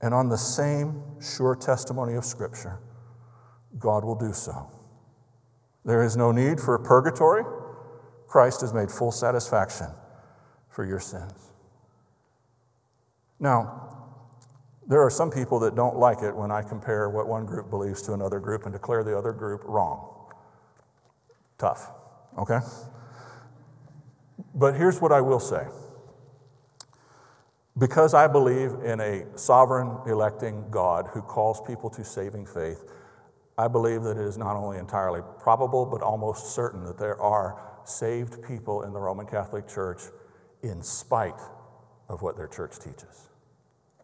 [0.00, 2.78] And on the same sure testimony of Scripture,
[3.78, 4.70] God will do so.
[5.84, 7.44] There is no need for purgatory.
[8.26, 9.88] Christ has made full satisfaction
[10.68, 11.52] for your sins.
[13.40, 13.88] Now,
[14.86, 18.00] there are some people that don't like it when I compare what one group believes
[18.02, 20.14] to another group and declare the other group wrong.
[21.58, 21.90] Tough,
[22.38, 22.60] okay?
[24.54, 25.66] But here's what I will say.
[27.76, 32.84] Because I believe in a sovereign electing God who calls people to saving faith,
[33.58, 37.60] I believe that it is not only entirely probable, but almost certain that there are
[37.84, 40.02] saved people in the Roman Catholic Church
[40.62, 41.38] in spite
[42.08, 43.28] of what their church teaches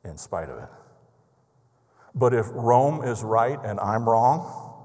[0.05, 0.69] in spite of it.
[2.15, 4.83] But if Rome is right and I'm wrong,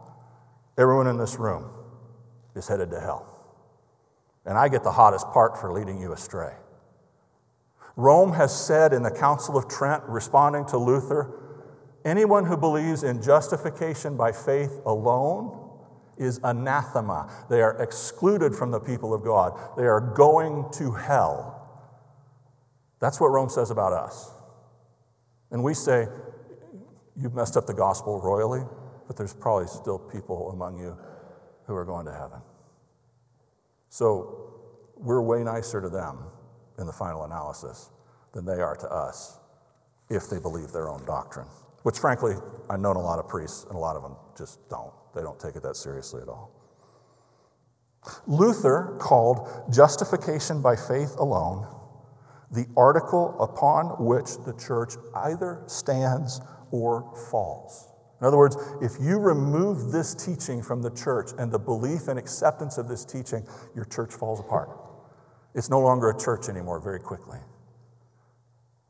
[0.77, 1.69] everyone in this room
[2.55, 3.25] is headed to hell.
[4.45, 6.53] And I get the hottest part for leading you astray.
[7.95, 11.35] Rome has said in the Council of Trent, responding to Luther,
[12.05, 15.69] anyone who believes in justification by faith alone
[16.17, 17.29] is anathema.
[17.49, 21.58] They are excluded from the people of God, they are going to hell.
[22.99, 24.31] That's what Rome says about us.
[25.51, 26.07] And we say,
[27.21, 28.61] You've messed up the gospel royally,
[29.07, 30.97] but there's probably still people among you
[31.67, 32.39] who are going to heaven.
[33.89, 34.53] So
[34.95, 36.19] we're way nicer to them
[36.77, 37.89] in the final analysis
[38.31, 39.37] than they are to us
[40.09, 41.47] if they believe their own doctrine.
[41.83, 42.35] Which, frankly,
[42.69, 44.93] I've known a lot of priests, and a lot of them just don't.
[45.13, 46.51] They don't take it that seriously at all.
[48.27, 51.67] Luther called justification by faith alone
[52.51, 56.41] the article upon which the church either stands
[56.71, 57.87] or falls.
[58.21, 62.19] In other words, if you remove this teaching from the church and the belief and
[62.19, 64.69] acceptance of this teaching, your church falls apart.
[65.55, 67.39] It's no longer a church anymore very quickly.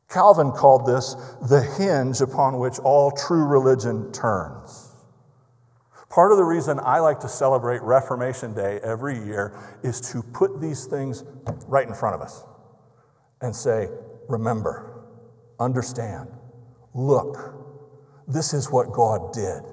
[0.09, 1.15] Calvin called this
[1.47, 4.87] the hinge upon which all true religion turns.
[6.09, 10.59] Part of the reason I like to celebrate Reformation Day every year is to put
[10.59, 11.23] these things
[11.67, 12.43] right in front of us
[13.41, 13.89] and say,
[14.27, 15.03] Remember,
[15.59, 16.29] understand,
[16.93, 17.55] look,
[18.27, 19.63] this is what God did.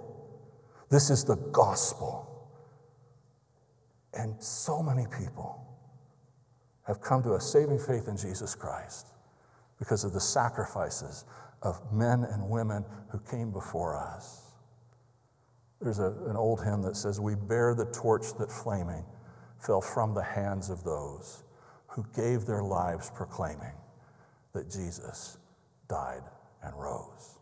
[0.90, 2.22] This is the gospel.
[4.14, 5.62] And so many people
[6.86, 9.08] have come to a saving faith in Jesus Christ
[9.78, 11.24] because of the sacrifices
[11.62, 14.42] of men and women who came before us.
[15.80, 19.04] There's a, an old hymn that says, We bear the torch that flaming
[19.58, 21.42] fell from the hands of those
[21.96, 23.72] who gave their lives proclaiming
[24.52, 25.38] that Jesus
[25.88, 26.22] died
[26.62, 27.38] and rose.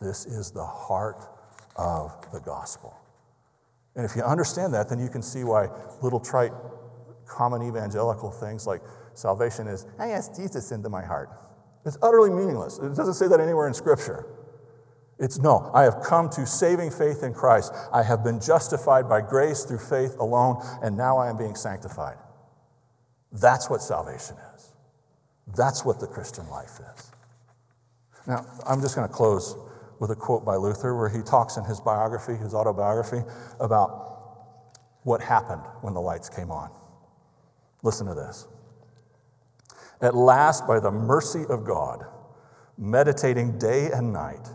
[0.00, 1.28] This is the heart
[1.76, 2.94] of the gospel.
[3.94, 5.68] And if you understand that, then you can see why
[6.00, 6.52] little trite,
[7.26, 8.80] common evangelical things like
[9.14, 11.28] salvation is, ah, I ask Jesus into my heart.
[11.84, 12.78] It's utterly meaningless.
[12.78, 14.26] It doesn't say that anywhere in Scripture.
[15.18, 17.72] It's no, I have come to saving faith in Christ.
[17.92, 22.16] I have been justified by grace through faith alone, and now I am being sanctified.
[23.32, 24.72] That's what salvation is.
[25.56, 27.10] That's what the Christian life is.
[28.26, 29.56] Now, I'm just going to close
[29.98, 33.22] with a quote by Luther where he talks in his biography, his autobiography,
[33.60, 36.70] about what happened when the lights came on.
[37.82, 38.46] Listen to this.
[40.00, 42.04] At last, by the mercy of God,
[42.76, 44.48] meditating day and night,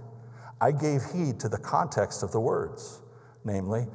[0.60, 3.02] I gave heed to the context of the words,
[3.46, 3.88] namely,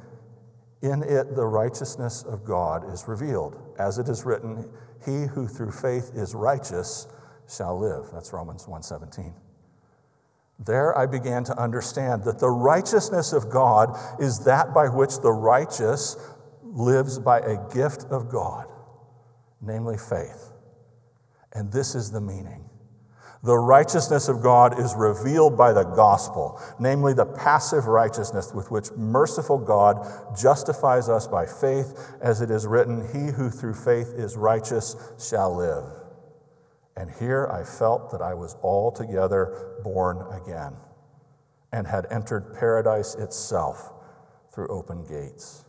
[0.83, 3.55] in it the righteousness of God is revealed.
[3.79, 4.69] As it is written,
[5.05, 7.07] he who through faith is righteous
[7.47, 8.11] shall live.
[8.11, 9.33] That's Romans 1:17.
[10.59, 15.31] There I began to understand that the righteousness of God is that by which the
[15.31, 16.17] righteous
[16.61, 18.67] lives by a gift of God,
[19.61, 20.51] namely faith.
[21.53, 22.69] And this is the meaning.
[23.43, 28.89] The righteousness of God is revealed by the gospel, namely the passive righteousness with which
[28.93, 34.37] merciful God justifies us by faith, as it is written, He who through faith is
[34.37, 35.83] righteous shall live.
[36.95, 40.77] And here I felt that I was altogether born again
[41.73, 43.91] and had entered paradise itself
[44.53, 45.65] through open gates.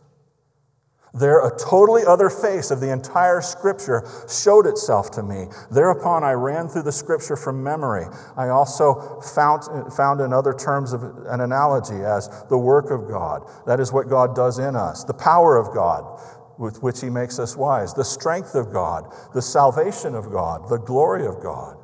[1.17, 5.47] There, a totally other face of the entire scripture showed itself to me.
[5.71, 8.05] Thereupon, I ran through the scripture from memory.
[8.35, 13.49] I also found, found in other terms of an analogy as the work of God.
[13.65, 16.19] That is what God does in us, the power of God
[16.57, 20.79] with which he makes us wise, the strength of God, the salvation of God, the
[20.79, 21.77] glory of God.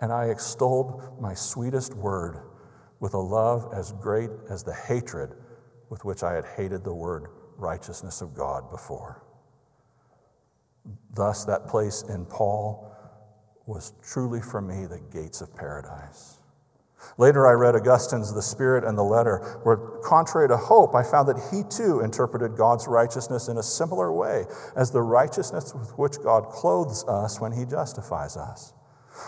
[0.00, 2.40] And I extolled my sweetest word
[2.98, 5.30] with a love as great as the hatred
[5.90, 9.22] with which I had hated the word righteousness of God before.
[11.14, 12.90] Thus, that place in Paul
[13.66, 16.38] was truly for me the gates of paradise.
[17.18, 21.28] Later, I read Augustine's The Spirit and the Letter, where, contrary to hope, I found
[21.28, 24.44] that he too interpreted God's righteousness in a similar way
[24.76, 28.72] as the righteousness with which God clothes us when he justifies us.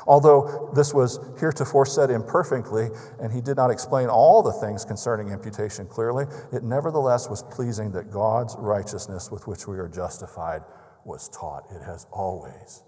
[0.06, 2.88] Although this was heretofore said imperfectly,
[3.20, 7.92] and he did not explain all the things concerning imputation clearly, it nevertheless was pleasing
[7.92, 10.62] that God's righteousness with which we are justified
[11.04, 11.64] was taught.
[11.70, 12.82] It has always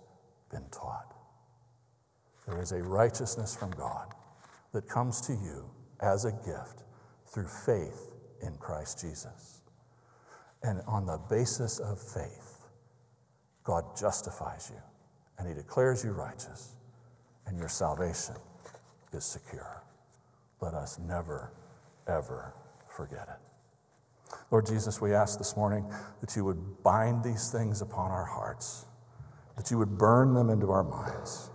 [0.50, 1.14] been taught.
[2.46, 4.14] There is a righteousness from God
[4.72, 5.68] that comes to you
[6.00, 6.84] as a gift
[7.26, 9.62] through faith in Christ Jesus.
[10.62, 12.66] And on the basis of faith,
[13.64, 14.80] God justifies you
[15.38, 16.75] and he declares you righteous
[17.46, 18.34] and your salvation
[19.12, 19.82] is secure.
[20.60, 21.52] Let us never,
[22.06, 22.54] ever
[22.88, 24.34] forget it.
[24.50, 25.90] Lord Jesus, we ask this morning
[26.20, 28.86] that you would bind these things upon our hearts,
[29.56, 31.50] that you would burn them into our minds,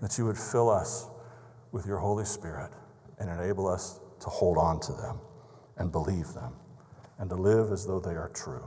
[0.00, 1.06] that you would fill us
[1.72, 2.70] with your Holy Spirit
[3.18, 5.18] and enable us to hold on to them
[5.78, 6.52] and believe them
[7.18, 8.66] and to live as though they are true.